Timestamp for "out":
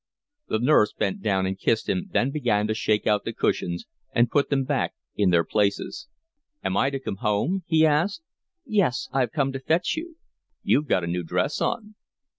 3.05-3.23